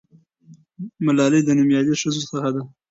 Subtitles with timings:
[1.05, 2.61] ملالۍ د نومیالۍ ښځو څخه ده.